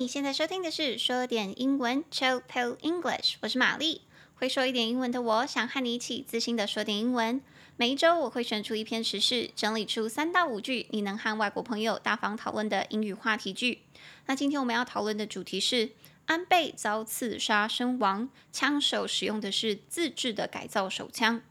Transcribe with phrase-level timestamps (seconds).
[0.00, 4.00] 你现在收听的是说点英文 Chill Pill English，我是玛丽。
[4.34, 7.42] 会说一点英文的我，想和你一起自信的说点英文。
[7.76, 13.82] 每一周我会选出一篇时事，整理出三到五句你能和外国朋友大方讨论的英语话题句。
[14.24, 15.90] 那今天我们要讨论的主题是
[16.24, 21.42] 安倍遭刺杀身亡，枪手使用的是自制的改造手枪。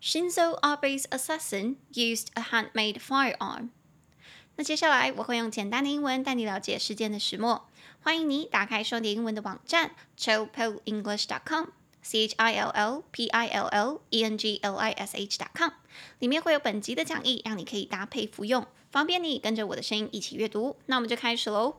[0.00, 3.68] Shinzo Abe's assassin used a handmade firearm.
[4.56, 7.66] 那接下来我会用简单的英文带你了解事件的始末。
[8.02, 15.16] 欢迎你打开说点英文的网站 chillpillenglish.com，c h i l l p i l l e n g l i s
[15.16, 15.70] h.com，
[16.18, 20.76] 里面会有本集的讲义，让你可以搭配服用，方便你跟着我的声音一起阅读。
[20.86, 21.76] 那我们就开始喽。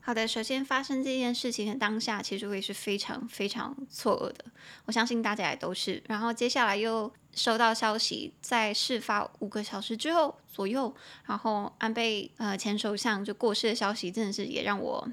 [0.00, 4.44] 好的，首先发生这件事情的当下，其实我也是非常非常错愕的。
[4.84, 6.02] 我相信大家也都是。
[6.08, 10.94] 然后接下来又收到消息，在事发五个小时之后左右，
[11.26, 15.08] 然后安倍呃前首相就过世的消息，真的是也让我。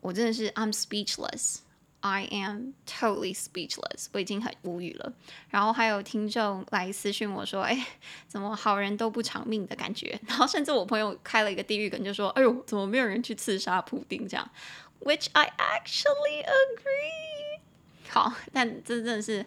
[0.00, 1.58] 我真的是 I'm speechless,
[2.00, 5.12] I am totally speechless，我已经很无语了。
[5.48, 7.86] 然后还有听众来私讯我说：“哎，
[8.26, 14.50] 怎么好人都不长命的感觉？”然后甚至我朋友开了一个地狱梗，就说：“哎呦，怎么没有人去刺杀普丁？”这样
[15.02, 17.60] ，which I actually agree。
[18.08, 19.46] 好，但这真的是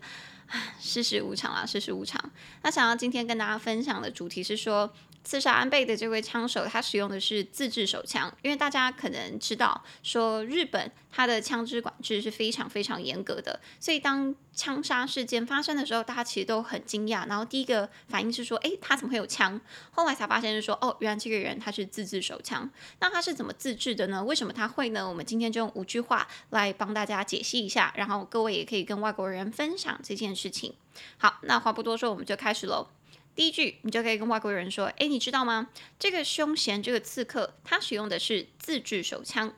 [0.79, 2.19] 世事无常啊，世事无常。
[2.61, 4.93] 那想要今天跟大家分享的主题是说。
[5.25, 8.31] 刺杀安倍的这位枪手，他使用的是自制手枪。
[8.43, 17.27] 因为大家可能知道，说日本他的枪支管制是非常非常严格的，所以当枪杀事件发生的时候，大家其实都很惊讶。
[17.27, 19.59] 然后第一个反应是说：“诶，他怎么会有枪？”
[19.91, 22.69] 后来才发现是说：“哦，原来这个人他是自制手枪。
[22.99, 24.23] 那他是怎么自制的呢？
[24.23, 25.09] 为什么他会呢？
[25.09, 30.75] 我们今天就用五句话来帮大家解析一下，然后各位也可以跟外国人分享这件事情。
[31.17, 32.87] 好，那话不多说，我们就开始喽。
[33.35, 35.69] 第一句，你就可以跟外国人说：“诶，你知道吗？
[35.99, 39.53] 这个凶嫌，这个刺客，他使用的是自制手枪。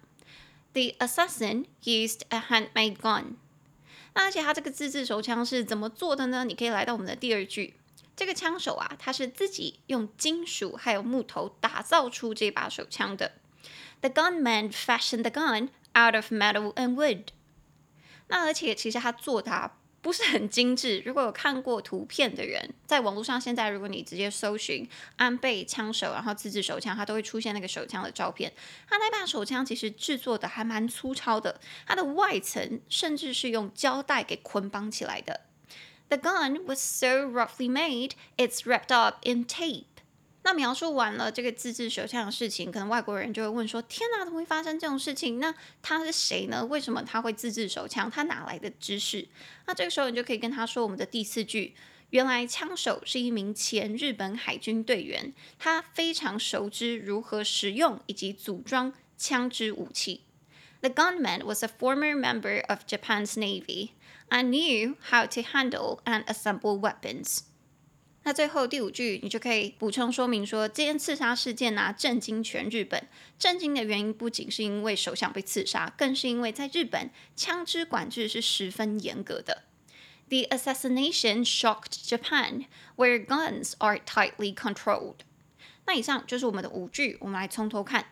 [0.73, 3.35] The assassin used a handmade gun。
[4.15, 6.43] 那而且他这个自制手枪是怎么做的呢？
[6.43, 7.75] 你可以来到我们的第二句，
[8.15, 13.33] 这个枪手啊，他是自己用金属还有木头打造出这把手枪的。
[14.01, 17.25] The gunman fashioned the gun out of metal and wood。
[18.29, 19.71] 那而且其实他做的。
[20.01, 21.01] 不是很精致。
[21.05, 24.87] 如果有看过图片的人，在网络上现在，如果你直接搜寻
[25.17, 28.53] 安倍枪手，然后自制手枪，它都会出现那个手枪的照片。
[28.87, 35.41] 它那把手枪其实制作的还蛮粗糙的，它的外层甚至是用胶带给捆绑起来的。
[36.09, 39.83] The gun was so roughly made, it's wrapped up in tape.
[40.47, 45.41] 那描述完了这个自制手枪的事情，可能外国人就会问说：“天哪，怎么会发生这种事情？
[45.41, 46.65] 那他是谁呢？
[46.67, 48.09] 为什么他会自制手枪？
[48.09, 49.27] 他哪来的知识？”
[49.67, 51.75] 那这个时候你就可以跟他说我们的第四句：
[52.11, 60.21] 原来枪手是一名前日本海军队员，他非常熟知如何使用以及组装枪支武器。
[60.79, 63.89] The gunman was a former member of Japan's Navy
[64.29, 67.39] and knew how to handle and assemble weapons.
[68.27, 73.07] 那最后第五句，你就可以补充说明说，这件刺杀事件啊，震惊全日本。
[73.39, 79.63] 震惊的原因不仅是因为首相被刺杀，更是因为在日本枪支管制是十分严格的。
[80.27, 82.65] The assassination shocked Japan,
[82.97, 85.19] where guns are tightly controlled.
[85.85, 88.07] 那以上就是我们的五句，我们来从头看。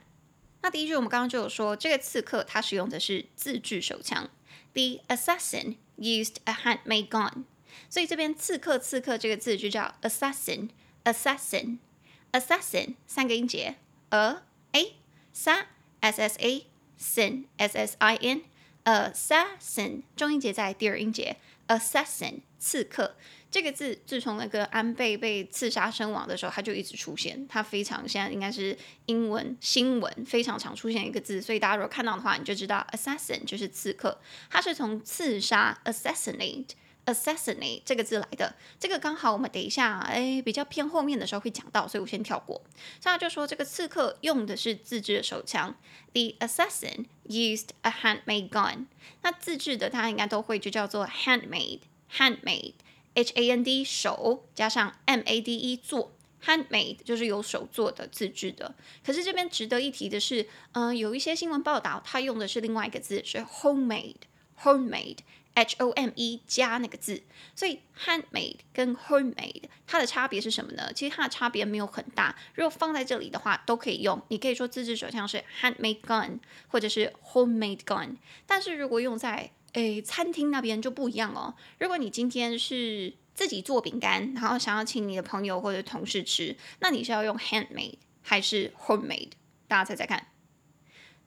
[0.61, 4.29] 那第一句我们刚刚就有说，这个刺客他使用的是自制手枪。
[4.71, 7.43] The assassin used a handmade gun.
[7.89, 13.75] 所以这边“刺客”“刺客”这个字就叫 assassin，assassin，assassin，三个音节
[14.09, 14.37] ，a
[14.71, 14.95] a
[15.33, 15.65] sa
[16.01, 16.65] s s a
[16.99, 21.37] sin s s i n，assassin，重音节在第二音节
[21.67, 23.15] ，assassin，刺客
[23.51, 34.19] 这个字，自从那个安倍被刺杀身亡的时候，它就一直出现，它非常现在应该是英文新闻非常常出现一个字，所以大家如果看到的话，你就知道 assassin 就是刺客，
[34.49, 36.71] 它是从刺杀 assassinate。
[37.05, 42.61] Assassinate 这个字来的，这个刚好我们等一下哎比较偏后面的时候会讲到，所以我先跳过。
[43.01, 45.75] 现在就说这个刺客用的是自制的手枪
[46.13, 48.85] ，the assassin used a handmade gun。
[49.21, 56.11] 那自制的大家应该都会就叫做 handmade，handmade，h a n d 手加上 m a d e 做
[56.43, 58.75] ，handmade 就是有手做的自制的。
[59.03, 65.19] 可是这边值得一提的是，嗯、有一些新闻报道它用的是另外一个字，是 homemade，homemade。
[65.55, 67.23] H O M E 加那个字，
[67.55, 70.93] 所以 handmade 跟 homemade 它的差别是什么呢？
[70.93, 72.35] 其实它的差别没有很大。
[72.53, 74.21] 如果放在这里的话，都可以用。
[74.27, 78.17] 你可以说自制手枪是 handmade gun，或者是 homemade gun。
[78.45, 81.55] 但是如果用在诶餐厅那边就不一样哦。
[81.79, 89.31] 如果你今天是自己做饼干，然后想要请你的朋友或者同事吃，那你是要用 handmade 还是 homemade？
[89.67, 90.27] 大家猜猜看。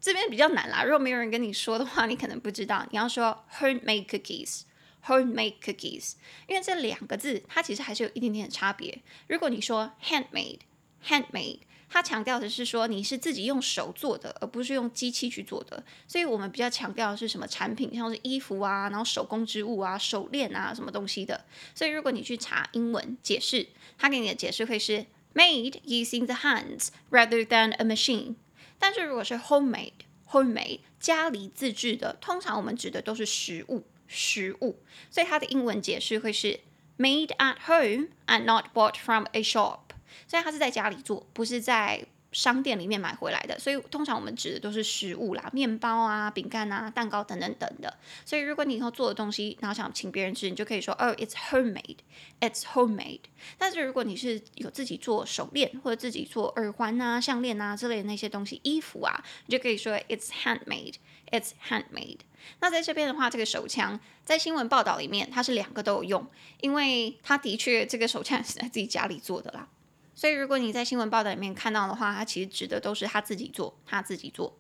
[0.01, 0.83] 这边比较难啦。
[0.85, 2.87] 如果没有人跟你说的话，你可能不知道。
[2.91, 6.15] 你要说 homemade cookies，homemade cookies，
[6.47, 9.01] 因为这两个字它其实还是有一点点的差别。
[9.27, 11.61] 如果你说 handmade，handmade。
[11.91, 15.83] 它强调的是说你是自己用手做的，而不是用机器去做的。
[16.07, 21.47] 所以我们比较强调的是什么产品，像是衣服啊，然后手工织物啊、手链啊什么东西的。
[21.75, 28.35] 所以如果你去查英文解释，它给你的解释会是 made using the hands rather than a machine。
[28.79, 34.83] 但是如果是 homemade，homemade 家里自制的，通常我们指的都是食物，食物。
[35.11, 36.61] 所以它的英文解释会是
[36.97, 39.81] made at home and not bought from a shop。
[40.27, 43.59] 所以它是在家里做，不是在商店里面买回来的。
[43.59, 47.99] 所以通常我们指的都是食物啦，面包啊、饼干啊、蛋糕等等等的。
[48.25, 53.21] 所以如果你以后做的东西，然后想请别人吃，你就可以说哦，it's homemade，it's homemade。
[53.57, 62.19] 但是如果你是有自己做手链或者自己做耳环啊、项链啊之类的那些东西、衣服啊，你就可以说 it's handmade，it's handmade。
[62.61, 66.27] 那在这边的话，这个手枪在新闻报道里面，它是两个都有用，
[66.61, 69.69] 因为它的确这个手枪 是在自己家里做的啦。
[70.19, 74.59] 所以，如果你在新闻报道里面看到的话，它其实指的都是他自己做，他自己做。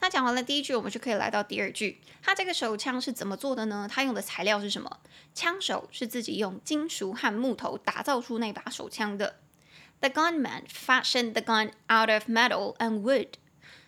[0.00, 1.98] 那讲完了第一句，我们就可以来到第二句。
[2.20, 3.88] 他这个手枪是怎么做的呢？
[3.90, 5.00] 他用的材料是什么？
[5.32, 9.36] 枪手是自己用金属和木头打造出那把手枪的。
[10.00, 13.28] The gunman fashioned the gun out of metal and wood。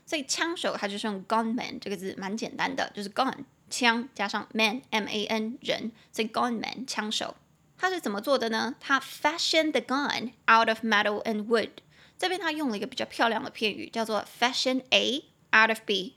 [0.07, 7.37] 所以枪手他就是用 gunman 这个字，蛮简单的，就是 gun 枪加上 man m a n 人，所以 gunman 枪手。
[7.85, 8.77] 他是怎么做的呢？
[8.81, 11.69] 他 fashion the gun out of metal and wood。
[12.17, 16.17] 这边他用了一个比较漂亮的片语，叫做 fashion A out of B。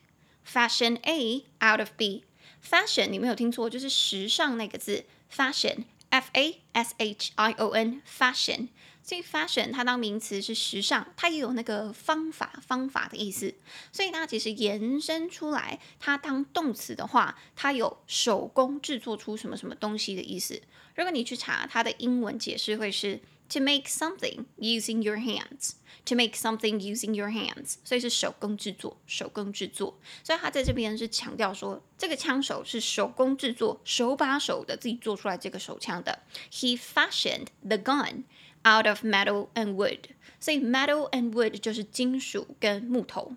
[0.49, 2.23] fashion A out of B。
[2.65, 5.83] fashion 你没有听错，就是时尚那个字，fashion
[6.17, 8.69] F A S H I O N fashion。
[9.03, 13.53] 所以 fashion 它当名词是时尚，它也有那个方法方法的意思。
[13.91, 20.61] 所以它其实延伸出来，它当动词的话，它有手工制作出什么什么东西的意思。
[20.95, 29.96] 如果你去查它的英文解释，会是 to make something using your hands。to make something using your hands，所以是手工制作，手工制作。
[30.24, 36.20] 所以它在这边是强调说，这个枪手是手工制作，手把手的自己做出来这个手枪的。
[36.50, 39.98] He fashioned the gun。Out of metal and wood，
[40.38, 43.34] 所以 metal and wood 就是金属跟木头。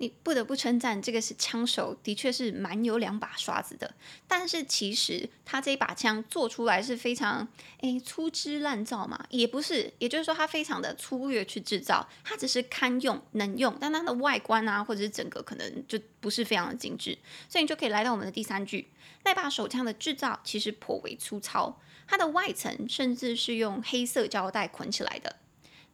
[0.00, 3.94] 你不得不称赞，这个是枪手，的确是蛮有两把刷子的。
[4.26, 7.46] 但是其实他这一把枪做出来是非常
[7.82, 17.18] 诶粗制滥造嘛，也不是，也就是说它非常的粗略去制造，它只是堪用能用，但它的外观啊或者是整个可能就不是非常的精致。
[17.46, 18.88] 所以你就可以来到我们的第三句，
[19.24, 21.78] 那把手枪的制造其实颇为粗糙。
[22.08, 25.36] 它的外层甚至是用黑色胶带捆起来的。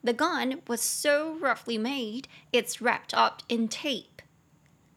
[0.06, 4.06] The gun was so roughly made, it's wrapped up in tape.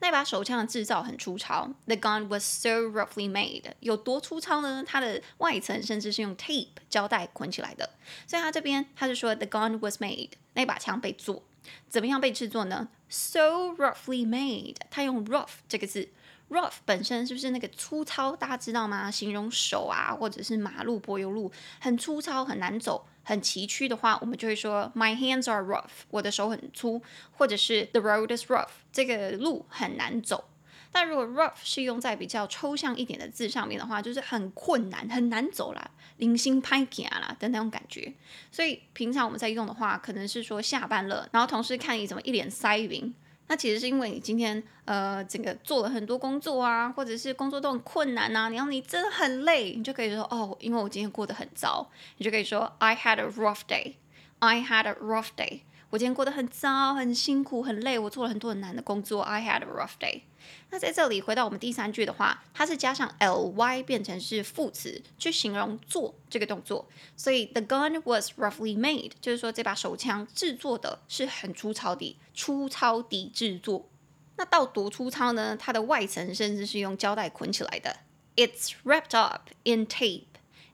[0.00, 1.72] 那把手枪的制造很粗糙。
[1.86, 4.84] The gun was so roughly made，有多粗糙呢？
[4.86, 7.90] 它的外层甚至是用 tape 胶带捆起来的。
[8.26, 11.42] 所以它这边它是说 the gun was made，那把枪被做，
[11.88, 12.88] 怎么样被制作呢？
[13.08, 16.08] So roughly made，它用 rough 这个字。
[16.49, 18.35] Rough 本身是不是那个粗糙？
[18.35, 19.11] 大家知道吗？
[19.11, 30.45] 形容手啊，或者是马路、柏油路很粗糙、很难走、很崎岖的话，我们就会说 My hands are rough，我的手很粗，或者是 The road is rough，这个路很难走。
[30.91, 38.11] 但如果 rough 是用在比较抽象一点的字上面的话，就是很困难、很难走啦，零星拍行啦的那种感觉。
[38.51, 43.13] 所以平常我们在用的话，可能是说下班了，然后同事看你怎么一脸塞云。
[43.49, 53.95] 那其实是因为你今天呃整个做了很多工作啊，或者是工作都很困难呐，然后你真的很累，你就可以说哦，因为我今天过得很糟，你就可以说 I had a rough day.
[54.37, 55.61] I had a rough day.
[55.91, 59.21] 我今天过得很糟，很辛苦，很累，我做了很多很难的工作。
[59.23, 60.21] I had a rough day.
[60.69, 73.89] 那在这里回到我们第三句的话，它是加上 ly 变成是副词去形容做这个动作，所以 the gun was roughly made，就是说这把手枪制作的是很粗糙的，粗糙的制作。
[74.37, 75.57] 那到多粗糙呢？
[75.57, 77.97] 它的外层甚至是用胶带捆起来的。
[78.35, 80.25] It's wrapped up in tape.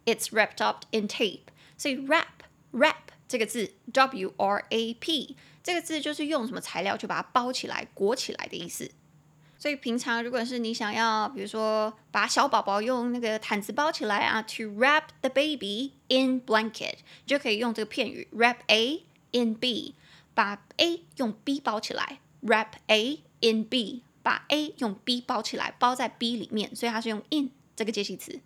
[0.05, 1.45] It's wrapped up in tape.
[1.77, 8.89] 所以 wrap wrap 这个字 w r a p 这个字就是用什么材料去把它包起来、裹起来的意思。
[9.57, 19.95] 所以平常如果是你想要，比如说把小宝宝用那个毯子包起来啊，to wrap the baby in blanket，就可以用这个片语 wrap A in B，
[20.33, 28.39] 把 A 用 B 包起来，wrap A in B，把 A 用 B 包起来，包在 B 里面，所以它是用 in 这个介系词。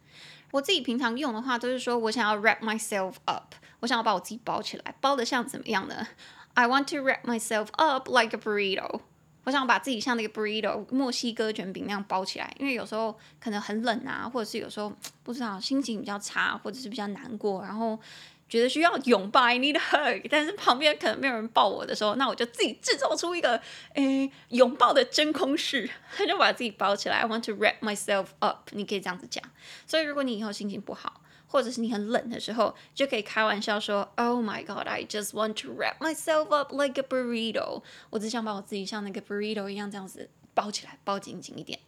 [0.49, 6.07] 我自己平常用的话，都是说我想要 wrap myself up，我想要把我自己包起来，包的像怎么样呢
[6.53, 9.01] ？I want to wrap myself up like a burrito。
[9.45, 14.93] 我想把自己像那个 burrito 墨西哥卷饼那样包起来，因为有时候可能很冷啊，或者是有时候
[15.23, 17.97] 不知道心情比较差，或者是比较难过，然后
[18.47, 23.59] 觉得需要拥抱，I need hug，但是旁边可能没有人抱我的时候，那我就自己制造出一个
[23.93, 27.19] 诶拥抱的真空室，他 就把自己包起来。
[27.19, 29.43] I want to wrap myself up，你可以这样子讲。
[29.87, 31.21] 所以如果你以后心情不好，
[31.51, 41.79] 或者是你很冷的时候，就可以开玩笑说：“Oh my God, I just want to wrap myself up like a burrito。”我只想把我自己像那个 burrito 一样这样子包起来，包紧紧一点。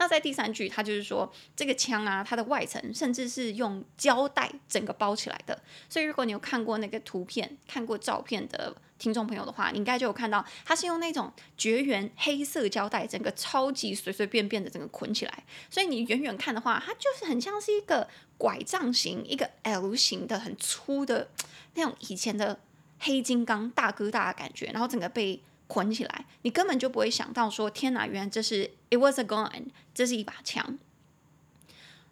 [0.00, 5.62] 那在第三句，它就是说这个枪啊，它的外层甚至是用胶带整个包起来的。
[5.90, 15.44] 所以如果你有看过那个图片、看过照片的听众朋友的话，你应该就有看到，它是用那种绝缘黑色胶带，整个超级随随便便的整个捆起来。
[15.68, 21.28] 所以你远远看的话，它就是很像是一个拐杖形、一个 L 型的很粗的
[21.74, 22.58] 那种以前的
[23.00, 25.42] 黑金刚大哥大的感觉，然后整个被。
[25.70, 30.76] 捆起来，你根本就不会想到说，天哪，原来这是 it was a gun，这是一把枪。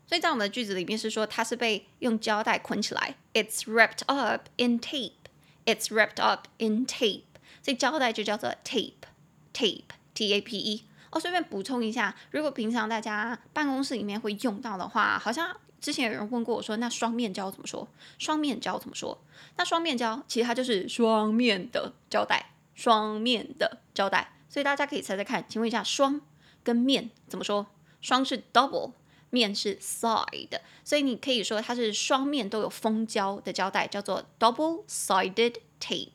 [0.07, 7.25] 所以在我们的句子里面是说，它是被用胶带捆起来，it's wrapped up in tape，it's wrapped up in tape。
[7.61, 10.85] 所以胶带就叫做 tape，tape，t a p e。
[11.11, 17.89] 哦，顺便补充一下，如果平常大家办公室里面会用到的话，好像之前有人问过我说，那双面胶怎么说？
[18.19, 19.19] 双面胶怎么说？
[19.57, 22.53] 那双面胶其实它就是双面的胶带。
[22.79, 26.21] 双面的胶带，所以大家可以猜猜看，请问一下，双
[26.63, 27.67] 跟面怎么说？
[28.01, 28.93] 双是 double，
[29.31, 36.13] 面是 side，所以你可以说它是双面都有封胶的胶带，叫做 double-sided tape。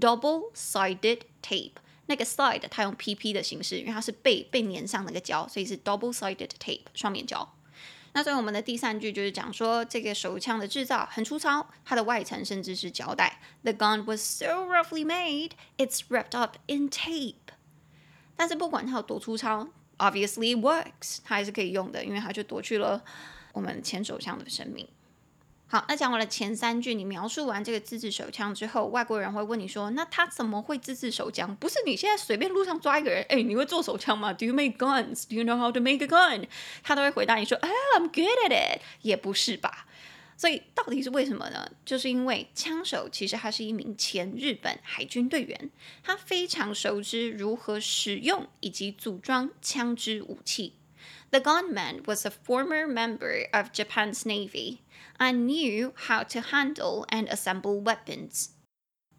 [0.00, 1.74] double-sided tape，
[2.06, 7.54] 那个 side 它用 PP 的形式，因为它是被被粘上那个胶，所以是 double-sided tape，双面胶。
[8.14, 13.40] 那所以我们的第三句就是讲说，这个手枪的制造很粗糙，它的外层甚至是胶带。
[13.62, 17.54] The gun was so roughly made, it's wrapped up in tape。
[18.36, 23.02] 但是不管它有多粗糙，obviously works，它还是可以用的，因为它就夺去了
[23.52, 24.86] 我们前手枪的生命。
[25.72, 31.56] 好，那讲完了前三句，你描述完这个自制手枪之后，外国人会问你说：“那他怎么会自制手枪？
[31.56, 35.24] 不是你现在随便路上抓一个人，哎，你会做手枪吗？Do you make guns?
[35.26, 36.44] Do you know how to make a gun？”
[36.84, 39.86] 他都会回答你说：“哎，I'm good at it。”也不是吧？
[40.36, 41.66] 所以到底是为什么呢？
[41.86, 45.70] 就是因为枪手其实他是一名前日本海军队员，
[46.02, 50.74] 他非常熟知如何使用以及组装枪支武器。
[51.31, 54.79] The gunman was a former member of Japan's Navy
[55.17, 58.51] and knew how to handle and assemble weapons.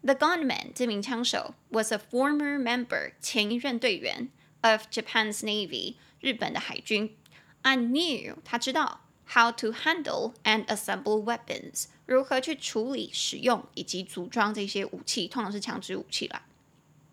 [0.01, 4.29] The gunman 这名枪手 was a former member 前一任队员
[4.61, 7.15] of Japan's Navy 日本的海军
[7.63, 16.41] and knew 他知道 how to handle and assemble weapons 如何去处理、使用以及组装这些武器，通常是枪支武器啦。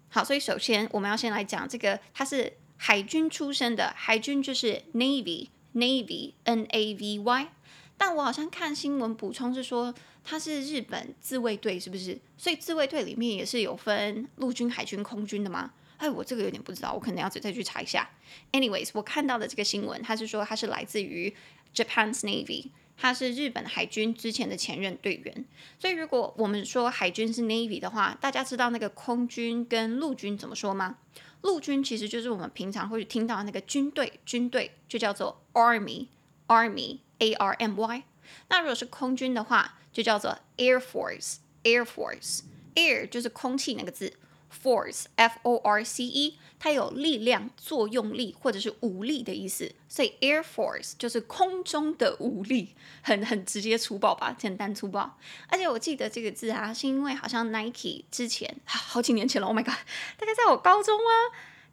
[0.08, 2.56] 好，所以首先我们要先来讲这个，它是。
[2.83, 7.47] 海军出身的海军就是 Navy，Navy，N A V Y。
[7.95, 12.19] 但我好像看新闻补充是说，他是日本自卫队，是不是？
[12.39, 15.71] 所以自卫队里面也是有分陆军、海军、空军的吗？
[15.97, 18.09] 哎，我这个有点不知道，我可能要再再去查一下。
[18.51, 21.31] Anyways，我看到的这个新闻，他是说他是来自于
[21.75, 25.45] Japan's Navy，他是日本海军之前的前任队员。
[25.77, 30.97] 所以如果我们说海军是 Navy 的话，大家知道那个空军跟陆军怎么说吗？
[31.41, 38.03] 陆军其实就是我们平常会听到那个军队，军队就叫做 Army，Army，A R M Y。
[38.49, 42.41] 那如果是空军的话，就叫做 Air Force，Air Force。
[42.75, 44.13] Air 就是空气那个字
[44.51, 55.17] ，Force，F O R C E，它有力量、作用力或者是武力的意思，所以 Air Force 就是空中的武力，很很直接粗暴吧，简单粗暴。
[55.47, 59.75] 而且我记得这个字啊，是因为好像 Nike 之前好几年前了，Oh my God，
[60.17, 61.13] 大概在我高中啊，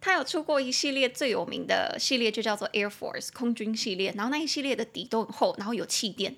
[0.00, 6.36] 他有出过一系列最有名的系列，就叫做 Air Force 空军系列，然后那一系列的底都很厚，然后有气垫。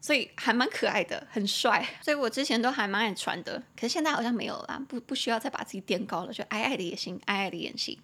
[0.00, 3.62] 所以还蛮可爱的，很帅， 所以我之前都还蛮爱穿的。
[3.76, 7.98] 可是现在好像没有了，不不需要再把自己垫高了，就矮矮的也行，矮矮的也行。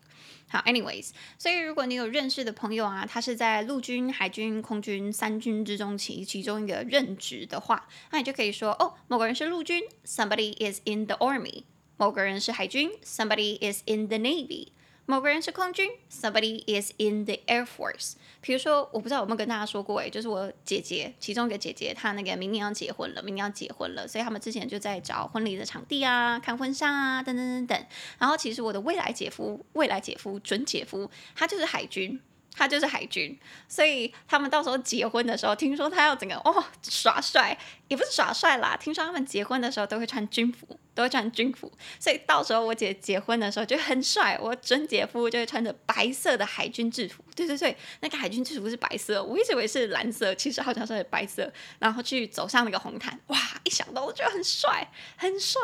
[0.48, 11.64] 好，anyways，所以如果你有认识的朋友啊，他是在陆军、海军、空军三军之中其其中一个任职的话，那你就可以说哦，某个人是陆军，somebody is in the army；
[11.96, 14.68] 某个人是海军，somebody is in the navy。
[15.06, 18.14] 某个人是空军，somebody is in the air force。
[18.40, 27.86] 比如说，我不知道有没有跟大家说过，诶，就是我姐姐，其中一个姐姐，她那个明年要结婚了，明年要结婚了，所以他们之前就在找婚礼的场地啊，看婚纱啊，等等等等。
[28.18, 32.20] 然后，其实我的未来姐夫，未来姐夫，准姐夫，他就是海军。
[32.58, 37.54] 他就是海军，所以他们到时候结婚的时候，听说他要整个哦耍帅，
[37.88, 40.66] 也不是耍帅啦，听说他们结婚的时候都会穿军服。
[40.96, 44.36] 都会穿军服，所以到时候我姐结婚的时候就很帅。
[44.40, 51.52] 我准姐夫就会穿着白色的海军制服，对对对，那个海军制服是白色，我一直以为是蓝色，其实好像是白色。
[51.78, 53.38] 然后去走上那个红毯，哇！
[53.64, 55.60] 一想到我觉得很帅，很帅。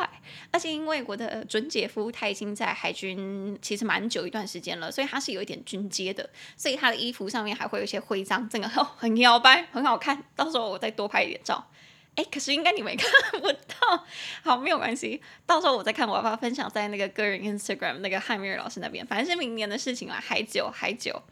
[0.51, 10.23] 而且因为我的准姐夫他已经在海军其实蛮久一段时间了，所以他是有一点军阶的，所以他的衣服上面还会有一些徽章，整个很很摇摆，很好看。
[10.37, 11.67] 到时候我再多拍一点照。
[12.15, 14.05] 哎，可是应该你们 看不到，
[14.43, 21.23] 好，没有关系，到时候我再看，我要不要分享在那个个人 Instagram 那个汉密尔老师那边，反正是明年的事情啦，还久还久。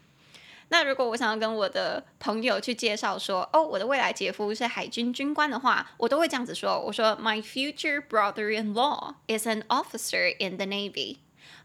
[0.69, 11.17] 那如果我想要跟我的朋友去介绍说，哦，我的未来姐夫是海军军官的话，我都会这样子说，我说 My future brother-in-law is an officer in the Navy.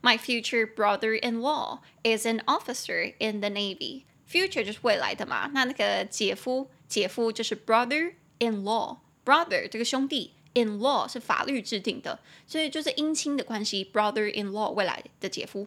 [0.02, 4.02] My future brother-in-law is an officer in the Navy.
[4.28, 8.99] Future 就是未来的嘛，那那个姐夫，姐夫就是 brother-in-law。
[9.26, 13.85] Brother 这个兄弟，in law 是法律制定的，所以就是姻亲的关系。
[13.92, 15.66] brother in law 未来的姐夫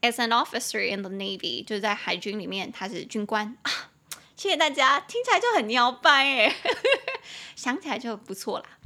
[0.00, 3.90] ，as an officer in the navy 就是在海军里面，他是军官啊。
[4.36, 6.56] 谢谢大家，听起来就很鸟掰哎，
[7.54, 8.78] 想起来就不错啦。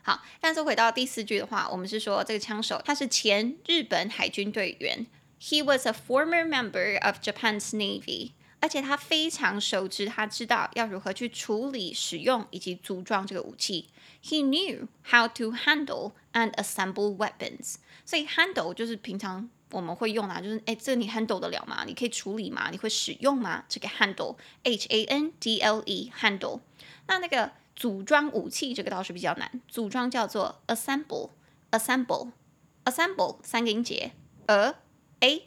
[0.00, 5.06] 好，但是回到第四句的话，我们是说这个枪手他是前日本海军队员
[5.38, 8.30] ，he was a former member of Japan's navy。
[8.60, 13.88] 而且他非常熟知，他知道要如何去处理、使用以及组装这个武器。
[14.22, 17.76] He knew how to handle and assemble weapons。
[18.04, 21.84] 所以 handle 就是平常我们会用啊，就是哎，这你 handle 得了吗？
[21.86, 22.68] 你可以处理吗？
[22.70, 23.64] 你会使用吗？
[23.68, 26.58] 这个 handle，H A N D L E，handle。
[27.06, 34.10] 那那个组装武器这个倒是比较难，组装叫做 assemble，assemble，assemble 三个音节
[34.46, 34.74] ，a
[35.20, 35.42] a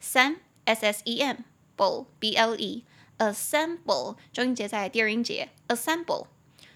[0.00, 1.36] 三 s s e m。
[1.76, 2.82] B l e
[3.18, 6.26] assemble 中音节在第二音节 assemble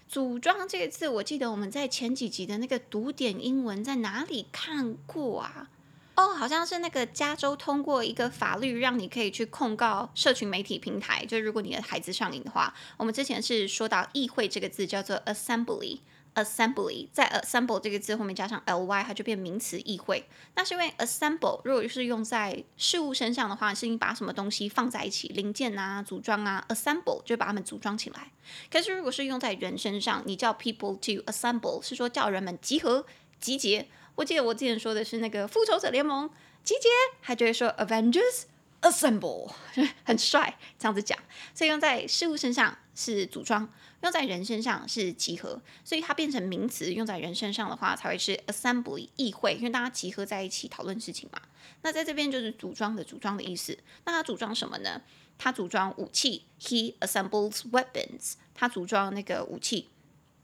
[0.07, 5.69] 组装这个字，我记得我们在前几集的那个读点英文在哪里看过啊？
[6.15, 15.99] 哦，好像是那个加州通过一个法律，让你可以去控告社群媒体平台，就如果你的孩子上瘾的话，我们之前是说到议会这个字叫做 assembly。
[16.35, 20.27] Assembly 在 assemble 这个字后面加上 ly，它就变名词议会。
[20.55, 28.31] 那是因为 assemble 如果是用在事物身上的话，是你把什么东西放在一起，零件啊，组装啊，assemble 就把它们组装起来。
[28.71, 33.05] 可是如果是用在人身上，你叫 people to assemble 是说叫人们集合、
[33.39, 33.87] 集结。
[34.15, 36.29] 我记得我之前说的是那个复仇者联盟
[36.63, 36.89] 集结，
[37.21, 38.43] 还就会说 Avengers
[38.81, 39.51] assemble，
[40.03, 41.17] 很帅这样子讲。
[41.53, 43.69] 所以用在事物身上是组装。
[44.01, 51.41] 用在人身上是集合，所以它变成名词用在人身上的话，才会是 assembly 议会，因为大家集合在一起讨论事情嘛。
[51.83, 53.77] 那在这边就是组装的组装的意思。
[54.05, 55.01] 那它组装什么呢？
[55.37, 58.33] 它组装武器，he assembles weapons。
[58.53, 59.89] 它组装那个武器。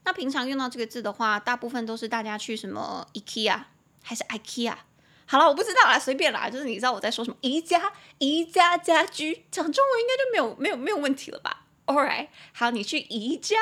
[0.03, 3.63] 那平常用到这个字的话，大部分都是大家去什么 IKEA
[4.01, 4.75] 还是 IKEA？
[5.25, 7.37] 好了，我不知道啦，随便啦，就是你知道我在说什么？
[7.41, 13.55] 宜家、宜家家居，讲中文应该就没有没有没有问题了吧？Alright，好，你去宜家，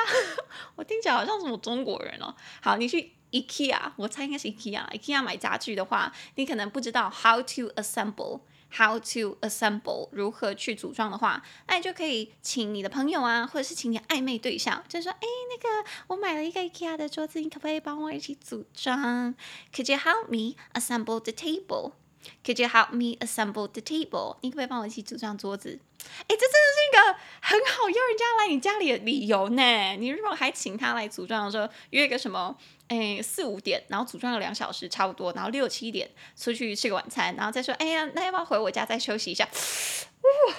[0.76, 2.36] 我听起来好像什么中国人哦。
[2.62, 4.86] 好，你去 IKEA，我猜应该是 IKEA。
[4.90, 19.36] IKEA 买家具的话，你可能不知道 how to assemble，how to assemble 如何去组装的话，那你就可以请你的朋友啊，或者是请你暧昧对象，就说，哎，那个我买了一个 IKEA 的桌子，你可不可以帮我一起组装
[19.74, 24.38] ？Could you help me assemble the table？Could you help me assemble the table？
[24.42, 25.80] 你可不可以帮我一起组装桌子？
[26.20, 29.96] 哎，这真的是一个很好邀人家来你家里的理由呢。
[29.98, 39.46] 你如果还请他来组装的时候，约个什么，哎，四五点，然后组装个两小时差不多，然后六七点出去吃个晚餐，然后再说，哎呀，那要不要回我家再休息一下？
[39.46, 40.56] 哇，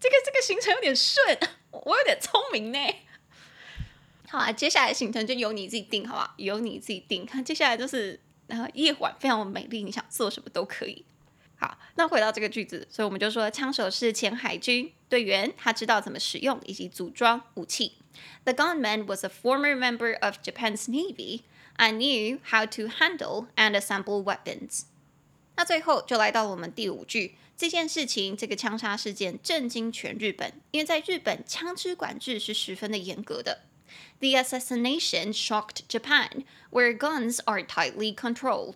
[0.00, 1.38] 这个这个行程有点顺，
[1.70, 2.78] 我有点聪明呢。
[4.28, 6.34] 好啊，接下来行程就由你自己定，好吧？
[6.38, 7.24] 由你自己定。
[7.24, 8.20] 看接下来就是。
[8.46, 11.02] 然后夜晚非常美丽，你想做什么都可以。
[11.63, 17.93] 好，那回到这个句子，所以我们就说，枪手是前海军队员，他知道怎么使用以及组装武器。
[18.45, 21.41] The gunman was a former member of Japan's Navy
[21.77, 24.83] and knew how to handle and assemble weapons。
[25.57, 33.63] 那最后就来到了我们第五句，这件事情，这个枪杀事件震惊全日本，因为在日本枪支管制是十分的严格的。
[34.19, 38.75] The assassination shocked Japan, where guns are tightly controlled.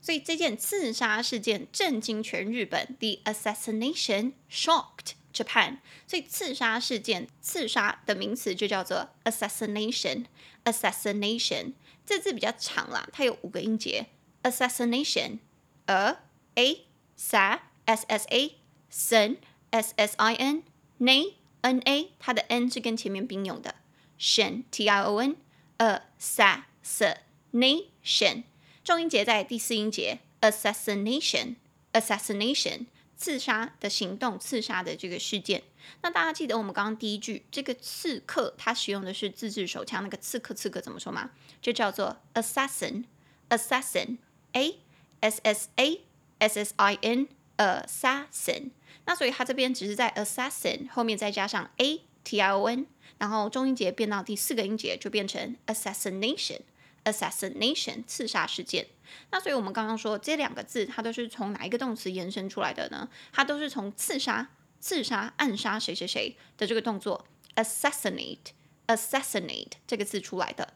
[0.00, 2.96] 所以这件刺杀事件震惊全日本。
[2.98, 5.78] The assassination shocked Japan.
[6.06, 10.24] 所以刺杀事件，刺杀的名词就叫做 assassination。
[10.64, 14.06] assassination 这字比较长啦，它有五个音节。
[14.42, 16.16] assassination，a
[16.54, 16.86] a
[17.16, 19.36] s s a s s a，sin
[19.70, 20.62] S S I N
[20.98, 21.24] N
[21.60, 23.74] N A，它的 N 是跟前面并用的。
[24.18, 25.36] Tion T I O N
[25.78, 28.44] Assassination，
[28.90, 30.18] 重音节在第四音节。
[30.40, 35.62] Assassination，Assassination，刺杀的行动，刺杀的这个事件。
[36.02, 41.30] 那大家记得我们刚刚第一句这个刺客，他使用的是自制手枪，那个刺客，刺客怎么说吗？
[41.62, 44.78] 就叫做 assassin，assassin，A
[45.20, 46.00] S S A
[46.40, 48.70] S S I N，assassin。
[49.04, 52.84] 那所以它这边只是在 assassin 后面再加上 a t i o n，
[53.18, 56.62] 然后中音节变到第四个音节就变成 assassination
[57.04, 58.86] assassination 刺杀事件。
[59.30, 63.08] 那所以我们刚刚说这两个字它都是从哪一个动词延伸出来的呢？
[63.32, 70.74] 它都是从刺杀、刺杀、暗杀谁谁谁的这个动作 assassinate，assassinate 这个字出来的。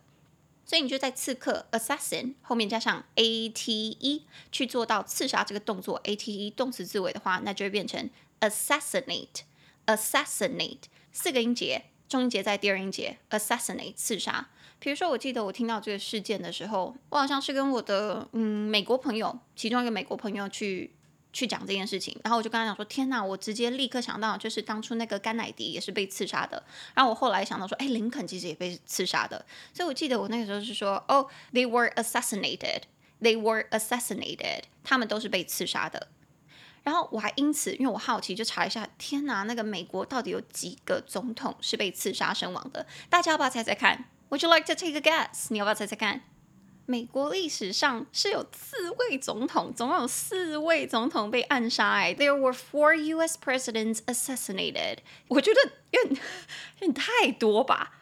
[0.67, 8.09] 所以你就在刺客 assassin 后面加上 a t e 去做到刺杀这个动作 a t e 动词字尾的话，那就会变成
[8.41, 9.43] assassinate
[9.87, 14.49] assassinate 四个音节，中音节在第二音节 assassinate 刺杀。
[14.85, 20.92] 比如说，我记得我听到这个事件的时候，我好像是跟我的嗯美国朋友，其中一个美国朋友去。
[21.33, 23.20] 去讲这件事情，然后我就跟他讲说：“天哪！
[23.20, 26.62] 我直接立刻想到，就是当初那个甘乃迪也是被刺杀的。
[26.94, 29.44] 然后我后来想到说，哎，林肯其实也被刺杀的。
[29.73, 36.07] 所以我记得我那个时候是说，哦，they were assassinated，they were assassinated，他们都是被刺杀的。
[36.85, 42.87] 然后我还因此，因为我好奇，就查一下，天哪，那个美国到底有几个总统是被刺杀身亡的？
[43.11, 45.47] 大家要不要猜猜看？Would you like to take a guess？
[45.51, 46.23] 你要不要猜猜看？”
[46.87, 51.88] 美国历史上是有四位总统，总共有四位总统被暗杀。
[51.92, 53.38] 哎，There were four U.S.
[53.42, 54.99] presidents assassinated。
[55.29, 55.61] 我觉得
[55.92, 56.20] 有点
[56.81, 57.92] 有点太多吧。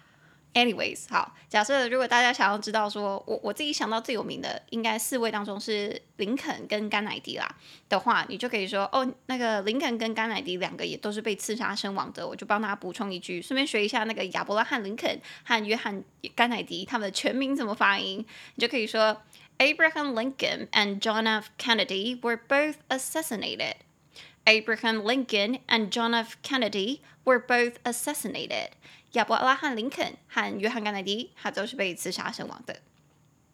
[0.55, 7.57] Anyways，好，假设如果大家想要知道说，我我自己想到最有名的，应该四位当中是林肯跟甘乃迪啦
[7.89, 12.29] 的话，你就可以说哦，那个林肯跟甘乃迪两个也都是被刺杀身亡的。
[12.29, 18.23] 我就帮大家补充一句，顺便学一下那个亚伯拉罕林肯和约翰甘乃迪他们的全名怎么发音，
[18.57, 19.23] 你就可以说
[19.57, 21.49] Abraham Lincoln and John F.
[21.57, 23.77] Kennedy were both assassinated.
[24.45, 26.35] Abraham Lincoln and John F.
[26.43, 28.71] Kennedy were both assassinated.
[29.13, 32.81] 亚伯拉罕·林肯和约翰·甘乃迪，他都是被刺杀身亡的。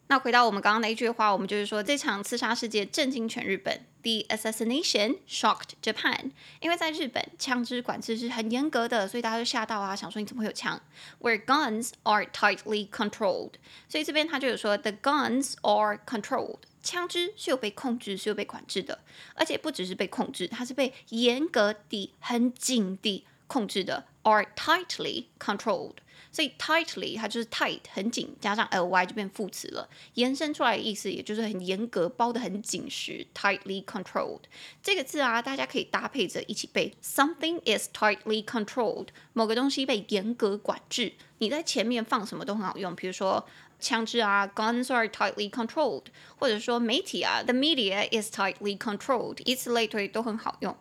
[0.07, 3.85] 那回到我们刚刚那一句话，我们就是说，这场刺杀事件震惊全日本。
[4.01, 10.81] The assassination shocked Japan，因为在日本枪支管制是很严格的，所以大家就吓到啊，想说你怎么会有枪
[11.19, 13.55] ？Where guns are tightly controlled，
[13.89, 18.99] 所以这边他就有说，the guns are controlled，枪支是有被控制，是有被管制的，
[19.35, 24.05] 而且不只是被控制，它是被严格的、很紧的控制的。
[24.29, 25.95] Are tightly controlled，
[26.31, 33.25] 所以 tightly 它就是 tight 很紧，加上 ly 就变副词了，延伸出来的意思也就是很严格，包得很紧实。
[33.33, 34.41] tightly controlled
[34.83, 36.93] 这个字啊，大家可以搭配着一起背。
[37.01, 41.13] Something is tightly controlled，某个东西被严格管制。
[41.39, 43.47] 你在前面放什么都很好用，比如说
[43.79, 46.05] 枪支啊，guns are tightly controlled，
[46.37, 50.75] 或者说媒体啊，the media is tightly controlled，以此类推都很好用。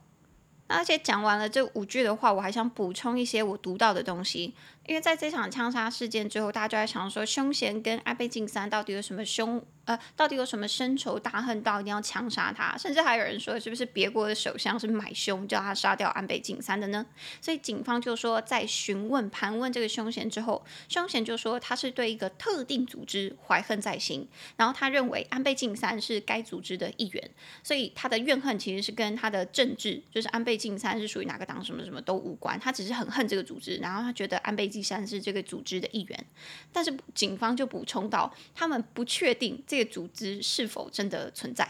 [0.68, 4.54] 而且讲完了这五句的话，我还想补充一些我读到的东西。
[4.86, 9.62] 因为在这场枪杀事件之后，大家就在想说，凶嫌跟安倍晋三到底有什么凶？
[9.88, 12.76] 呃，到底有什么深仇大恨到一定要枪杀他？
[12.76, 17.06] 甚至还有人说，是不是别国的首相是买凶叫他杀掉安倍晋三的呢？
[17.40, 27.30] 所以警方就说，在询问盘问这个凶嫌之后，凶嫌就说他是对一个特定组织怀恨在心，然后他认为安倍晋三是该组织的一员，
[27.62, 34.82] 所以他的怨恨其实是跟他的政治，就是安倍晋三是属于哪个党什么什么都无关，他只是很恨这个组织，然后他觉得安倍晋。
[34.88, 36.26] 三是这个组织的一员，
[36.72, 41.67] 但是警方就补充到，他们不确定这 个组织是否真的存在，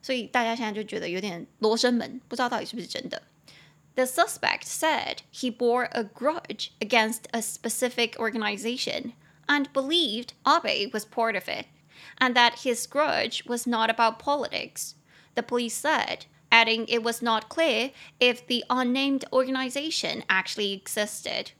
[0.00, 3.22] 所以大家现在就觉得有点罗生门，不知道到底是不是真的。
[3.94, 9.12] The suspect said he bore a grudge against a specific organization
[9.46, 11.66] and believed Abe was part of it,
[12.18, 14.94] and that his grudge was not about politics.
[15.34, 21.52] The police said, adding it was not clear if the unnamed organization actually existed.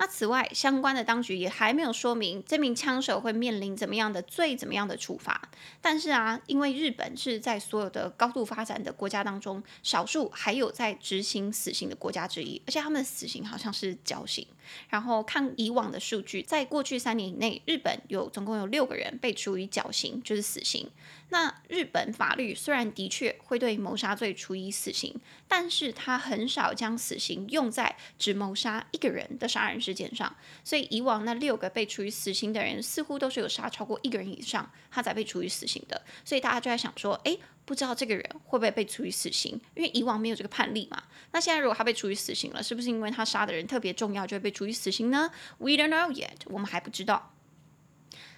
[0.00, 5.50] 那此外，相关的当局也还没有说明这名枪手会面临怎么样的罪、怎么样的处罚。
[5.82, 14.46] 但是啊，因为日本是在所有的高度发展的国家当中，少数还有在执行死刑的国家之一，而且他们的死刑好像是绞刑。
[14.88, 20.90] 然后看以往的数据，在过去三年以内，日本有总共有六个人被处以绞刑，就是死刑。
[21.32, 25.14] 那日本法律虽然的确会对谋杀罪处以死刑，
[25.46, 30.34] 但是他很少将死刑用在只谋杀一个人的杀人事件上。
[30.64, 36.02] 所以以往那六个被处以死刑的人，似乎都是有杀超过一个人以上，他才被处以死刑的。
[36.24, 37.38] 所以大家就在想说，诶，
[37.69, 41.03] 不知道这个人会不会被处以死刑，因为以往没有这个判例嘛。
[41.31, 45.31] 那现在如果他被处以死刑了，是不是因为他杀的人特别重要，就会被处以死刑呢？
[45.57, 47.33] We don't know yet，我们还不知道。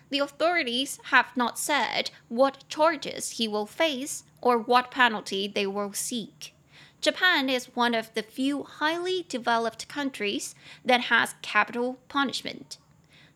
[0.10, 5.92] The authorities have not said what charges he will face or what penalty they will
[5.94, 6.54] seek.
[7.02, 10.54] Japan is one of the few highly developed countries
[10.86, 12.78] that has capital punishment.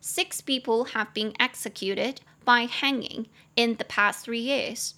[0.00, 4.94] Six people have been executed by hanging in the past three years.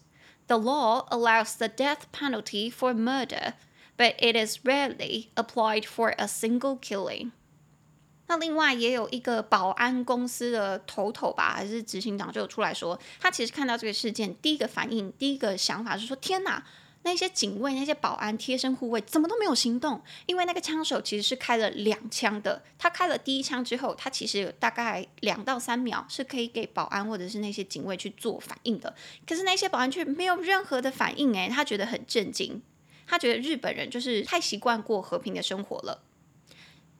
[0.49, 3.53] The law allows the death penalty for murder,
[3.97, 7.31] but it is rarely applied for a single killing.
[8.25, 16.65] 那另外也有一个保安公司的头头吧，还是执行长就出来说，他其实看到这个事件，第一个反应、第一个想法是说：天哪！
[17.03, 20.01] 那些警卫、那些保安贴身护卫怎么都没有行动？
[20.25, 22.61] 因为那个枪手其实是开了两枪的。
[22.77, 28.93] 他开了第一枪之后，他其实大概两到三秒是可以给保安或者是那些警卫去做反应的。
[29.25, 32.61] 可是那些保安却没有任何的反应，诶，他觉得很震惊。
[33.07, 36.03] 他觉得日本人就是太习惯过和平的生活了。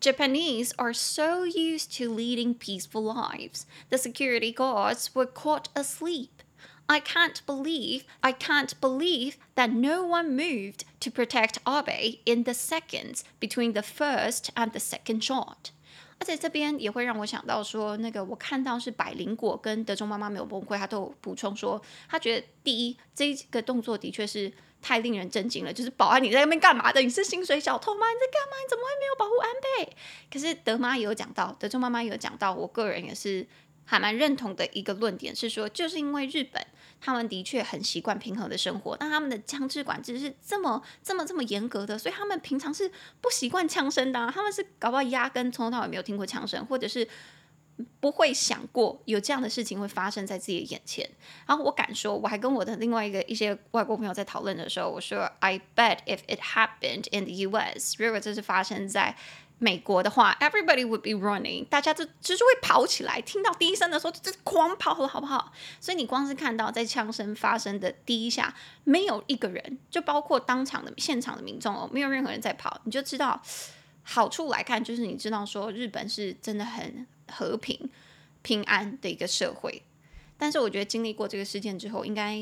[0.01, 3.63] Japanese are so used to leading peaceful lives.
[3.89, 6.29] The security guards were caught asleep.
[6.91, 12.53] I can't believe, I can't believe that no one moved to protect Abe in the
[12.53, 15.69] seconds between the first and the second shot.
[16.17, 26.99] 而且这边也会让我想到说，那个我看到是百灵果跟德中妈妈没有崩溃，他都有补充说，他觉得第一这个动作的确是太令人震惊了，就是保安你在那边干嘛的？
[27.03, 28.07] 你是薪水小偷吗？
[28.09, 28.57] 你在干嘛？
[28.63, 29.51] 你怎么会没有保护安
[29.85, 29.95] 倍？
[30.33, 33.45] 可是德妈也有讲到，德中妈妈也有讲到，我个人也是。
[33.85, 36.63] 还蛮认同的一个论点是说，就是因为日本
[37.01, 44.31] 他们的确很习惯平和的生活，但他们的枪支管制是这么这么这么严格的，所以他们平常是不习惯枪声的。
[44.33, 47.07] 他们是搞不好压根从头到尾没有听过枪声，或者是
[48.01, 51.09] 不会想过有这样的事情会发生在自己的眼前。
[51.47, 59.15] 然后我敢说，我还跟我的另外一个一些外国朋友在讨论的时候，我说，I bet if it happened in the U.S.，如果这是发生在
[59.59, 65.51] 美国的话，everybody would be running，大家就就是会跑起来，听到第一声的时候就狂跑了，好不好？
[65.81, 73.41] 所以你光是看到在枪声发生的第一下，没有一个人，就包括当场的现场的民众哦，没有任何人在跑，你就知道
[74.03, 77.89] 好处来看，就是你知道说日本是真的很和平、
[78.41, 79.83] 平安的一个社会。
[80.37, 82.35] 但是我觉得经历过这个事件之后，应该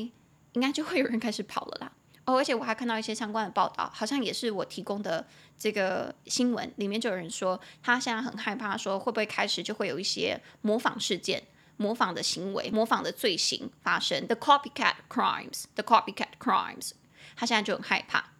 [0.52, 1.92] 应该就会有人开始跑了啦。
[2.28, 5.26] 哦，而且我还看到一些相关的报道，好像也是我提供的
[5.58, 11.42] 这个新闻里面就有人说，他现在很害怕，说会不会开始就会有一些模仿事件、
[11.78, 16.90] 模仿的行为、模仿的罪行发生，the copycat crimes，the copycat crimes，
[17.34, 18.32] 他现在就很害怕。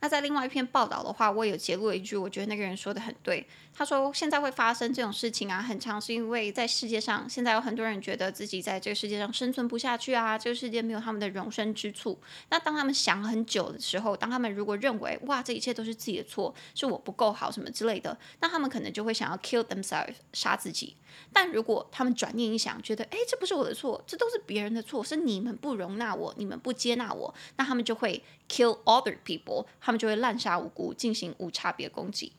[0.00, 3.44] 那在另外一篇报道的话，我有截录了一句，我觉得那个人说的很对。
[3.78, 12.18] 他说现在会发生这种事情啊，很常是因为在世界上现在有很多人觉得自己在这个世界上生存不下去啊，这个世界没有他们的容身之处。
[12.50, 20.96] 那当他们想很久的时候，当他们如果认为哇，这一切都是自己的错，是我不够好什么之类的，那他们可能就会想要 kill themselves，杀自己。
[21.32, 29.66] 但如果他们转念一想，觉得哎，这不是我的错，这都是别人的错，是你们不容纳我，你们不接纳我，那他们就会 kill other people。
[29.80, 32.32] 他们就会滥杀无辜，进行无差别攻击。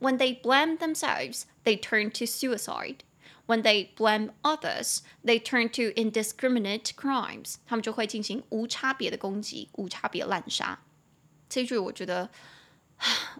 [0.00, 2.98] When they blame themselves, they turn to suicide.
[3.46, 7.56] When they blame others, they turn to indiscriminate crimes.
[7.66, 10.80] 他们就会进行无差别的攻击，无差别滥杀。
[11.48, 12.30] 这句我觉得，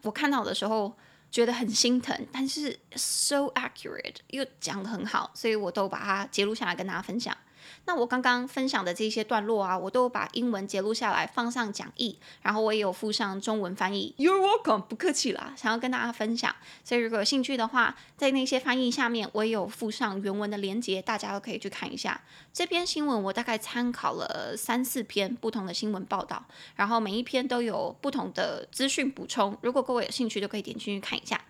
[0.02, 0.96] 我看到的时候
[1.30, 7.36] 觉得很心疼，但是 so accurate 又讲得很好，所以我都把它截录下来跟大家分享。
[7.85, 14.13] 那我刚刚分享的这些段落啊，我都把英文截录下来放上讲义，然后我也有附上中文翻译。
[14.17, 16.55] You're welcome，不客气啦，想要跟大家分享。
[16.83, 22.21] 所以如果有兴趣的话，在那些翻译下面，我也有附上原文的连接，大家都可以去看一下。
[22.53, 29.57] 这篇新闻我大概参考了三四篇不同的新闻报道，然后每一篇都有不同的资讯补充。
[29.61, 31.41] 如果各位有兴趣，就可以点进去看一下。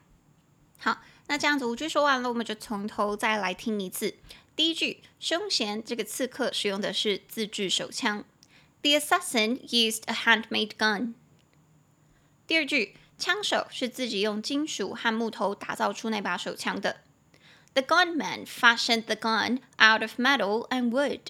[0.78, 0.98] 好，
[1.28, 4.14] 那这样子五句说完了，我们就从头再来听一次。
[4.57, 8.25] 第一句，凶嫌这个刺客使用的是自制手枪。
[8.83, 11.15] The assassin used a handmade gun。
[12.47, 17.01] 第二句，枪手是自己用金属和木头打造出那把手枪的。
[17.73, 21.21] The gunman fashioned the gun out of metal and wood。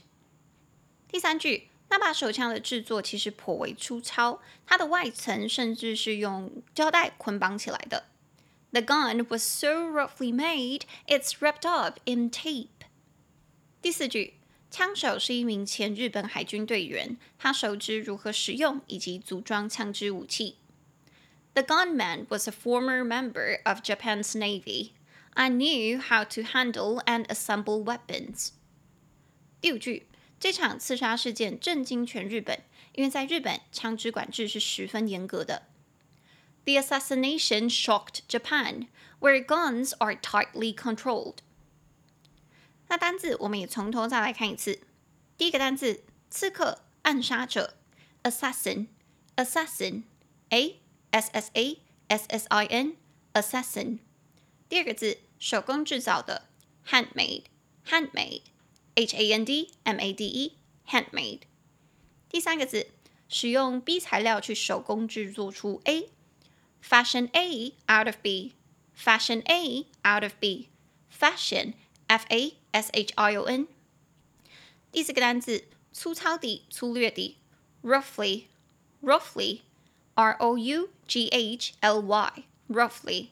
[1.09, 8.05] 第三句，那把手枪的制作其实颇为粗糙，它的外层甚至是用胶带捆绑起来的。
[8.73, 12.69] The gun was so roughly made, it's wrapped up in tape。
[13.85, 14.35] 第四句，
[14.71, 20.57] 枪手是一名前日本海军队员，他熟知如何使用以及组装枪支武器。
[21.55, 24.91] The gunman was a former member of Japan's Navy
[25.35, 28.51] and knew how to handle and assemble weapons。
[29.61, 30.07] 第五句，
[30.39, 32.61] 这场刺杀事件震惊全日本，
[32.93, 35.67] 因为在日本，枪支管制是十分严格的。
[36.65, 38.87] The assassination shocked Japan,
[39.19, 41.39] where guns are tightly controlled.
[42.88, 44.82] 那单字我们也从头再来看一次。
[45.38, 47.76] 第一个单字，刺客、暗杀者
[48.24, 50.80] ，assassin，assassin，a
[51.12, 54.00] s s a s s i n，assassin。
[54.70, 56.48] 第二个字，手工制造的
[56.88, 61.42] ，handmade，handmade，h a n d m a d e，handmade。
[62.30, 62.88] 第三个字，
[63.28, 71.74] 使用 B 材料去手工制作出 A，fashion A out of B，fashion A out of B，fashion
[72.16, 73.68] f a s h i o n。
[74.92, 77.36] 第四个单词，粗糙的、粗略的
[77.84, 83.28] ，roughly，roughly，r o u g h l y，roughly。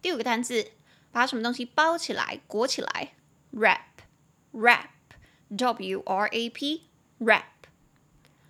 [0.00, 0.72] 第五个单词，
[1.12, 3.12] 把什么东西包起来、裹起来
[3.52, 7.44] ，wrap，wrap，w r a p，wrap。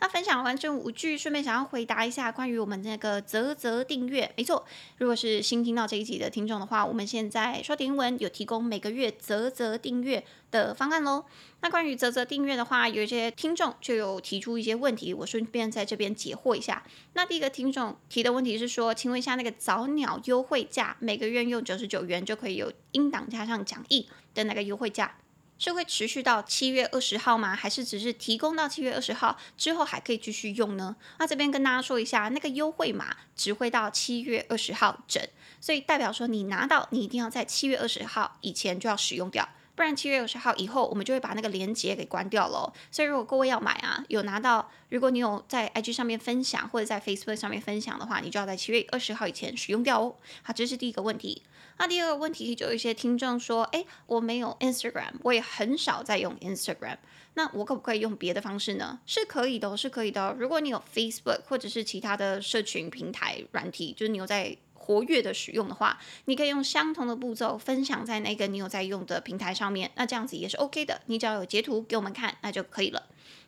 [0.00, 4.32] 那分享完这五句，顺便想要回答一下关于我们那个啧啧订阅。
[4.36, 4.64] 没错，
[4.98, 11.24] 如果是新听到这一集的听众的话，我们现在说点英文有提供每个月啧啧订阅的方案喽。
[11.60, 16.84] 那关于啧啧订阅的话，有一些听众就有提出一些问题，我顺便在这边解惑一下。
[17.14, 25.16] 那第一个听众提的问题是说，请问一下那个早鸟优惠价，每个月用九十九元就可以有音档加上讲义的那个优惠价？
[25.58, 27.54] 是会持续到七月二十号吗？
[27.54, 30.96] 还是只是提供到七月二十号之后还可以继续用呢？
[31.18, 35.22] 那这边跟大家说一下，那个优惠码只会到七月二十号整，
[35.60, 39.48] 所以代表说你拿到，你一定要在七月二十号以前就要使用掉。
[39.74, 42.72] 不然七月二十号以后，我们就会把那个链接给关掉了。
[42.90, 50.16] 所以如果各位要买啊，有拿到，如果你有在 IG 上面分享或者在 Facebook 上面分享的话，你就要在七月二十号以前使用掉哦。
[50.42, 51.42] 好，这是第一个问题。
[51.78, 56.98] 那第二个问题就有一些听众说，哎，我没有 Instagram，我也很少在用 Instagram，
[57.34, 59.00] 那我可不可以用别的方式呢？
[59.06, 60.36] 是可以的，是可以的。
[60.38, 64.56] 如果你有 Facebook 或者是其他的社群平台软体，就是你有在。
[64.88, 71.02] 活跃的使用的话，你可以用相同的步骤分享在那个你有在用的平台上面，那这样子也是 OK 的。
[71.04, 73.02] 你只要有截图给我们看，那就可以了。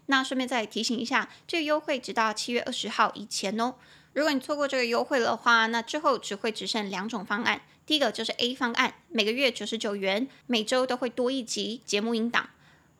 [0.04, 3.76] 那顺便再提醒一下，这个优惠直到七月二十号以前哦。
[4.12, 7.62] 如果你错过这个优惠的话，那之后只会只剩两种方案。
[7.86, 12.50] 第一个就是 A 方案，每个月九十九元，每周都会多一集节目音档。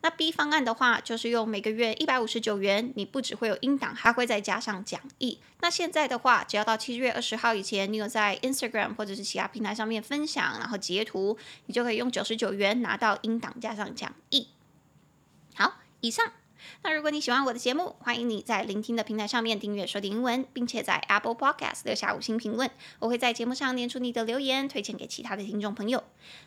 [0.03, 5.39] 那 B 方案的话，就是用每个月一百五十九元，你不只会有音档，还会再加上讲义。
[5.59, 14.47] 那现在的话，只要到七月二十号以前，你有在 Instagram 或者是其他平台上面分享，然后截图，你就可以用九十九元拿到音档加上讲义。
[15.53, 16.33] 好，以上。
[16.83, 22.69] 那如果你喜欢我的节目，欢迎你在聆听的平台上面订阅说点英文，并且在 Apple Podcast 留下五星评论，
[22.99, 26.03] 我会在节目上念出你的留言，推荐给其他的听众朋友。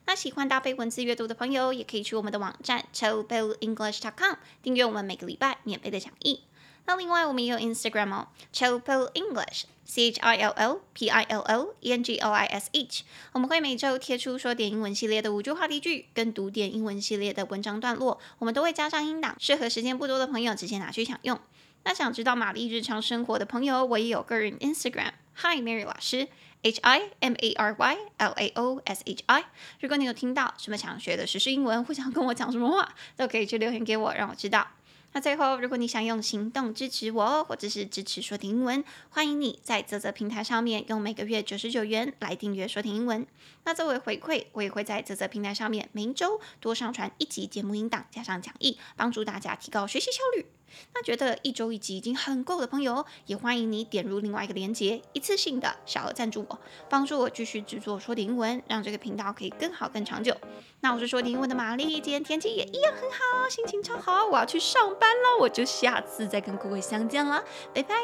[0.06, 6.42] 那喜欢搭配文字阅读的朋友，也可以去我们的网站 ChillpillEnglish.com 订阅我们每个礼拜免费的讲义。
[6.86, 12.30] 那另外我们也有 Instagram 哦，Chillpill English，C H I L L P I L L E N G L
[12.30, 13.04] I S H。
[13.32, 21.40] 我们会每周贴出说点英文系列的五句话题句，跟读点英文系列的文章段落，我们都会加上音档，适合时间不多的朋友直接拿去享用。
[21.84, 26.28] 那想知道玛丽日常生活的朋友，我也有个人 Instagram，Hi Mary 老师
[26.62, 29.44] ，H I M A R Y L A O S H I。
[29.80, 34.66] 如果你有听到什么想学的时事英文，或想跟我讲什么话，都可以去留言给我，让我知道。
[35.16, 43.24] 那最后，如果你想用行动支持我，或者是支持说听英文，欢迎你在泽泽平台上面用每个月九十九元来订阅说听英文。
[43.62, 50.46] 那作为回馈，我也会在泽泽平台上面每一周多上传一集节目音档，加上讲义，帮助大家提高学习效率。
[50.94, 56.44] 那觉得一周一集已经很够的朋友，也欢迎你点入另外一个链接，一次性的小额赞助。
[56.48, 56.58] 我
[56.88, 60.36] 帮助我继续制作说的英文，让这个频道可以更好、更长久。
[60.80, 64.26] 那我是说英文的玛丽，今天天气也一样很好，心情超好。
[64.26, 67.94] 我要去上班了，我就下次再跟各位相见了，拜拜。